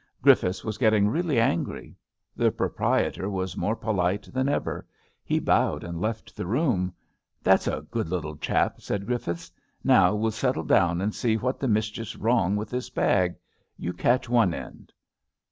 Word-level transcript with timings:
*' 0.13 0.21
Griffiths 0.23 0.63
was 0.63 0.79
getting 0.79 1.07
really 1.09 1.39
angry. 1.39 1.95
The 2.35 2.49
pro 2.51 2.69
prietor 2.69 3.29
was 3.29 3.55
more 3.55 3.75
polite 3.75 4.27
than 4.33 4.49
ever. 4.49 4.87
He 5.23 5.37
bowed 5.37 5.83
and 5.83 6.01
left 6.01 6.35
the 6.35 6.47
room." 6.47 6.91
That's 7.43 7.67
a 7.67 7.85
good 7.91 8.09
little 8.09 8.35
chap," 8.35 8.81
said 8.81 9.05
Griffiths. 9.05 9.51
Now 9.83 10.15
we'll 10.15 10.31
settle 10.31 10.63
down 10.63 11.01
and 11.01 11.13
see 11.13 11.37
what 11.37 11.59
the 11.59 11.67
mischief's 11.67 12.15
wrong 12.15 12.55
with 12.55 12.71
this 12.71 12.89
bag. 12.89 13.35
tYou 13.79 13.95
catch 13.95 14.27
one 14.27 14.55
end." 14.55 14.91